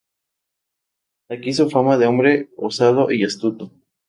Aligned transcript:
De 1.29 1.35
aquí 1.35 1.53
su 1.53 1.69
fama 1.69 1.95
de 1.95 2.07
hombre 2.07 2.49
osado 2.57 3.11
y 3.11 3.23
astuto. 3.23 3.71